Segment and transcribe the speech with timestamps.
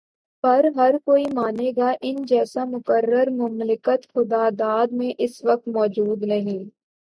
[0.43, 6.63] پر ہرکوئی مانے گا کہ ان جیسا مقرر مملکت خداداد میں اس وقت موجود نہیں۔